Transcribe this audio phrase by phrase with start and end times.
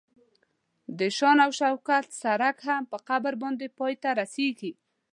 [0.99, 4.71] د شان او شوکت سړک هم په قبر باندې پای ته رسیږي.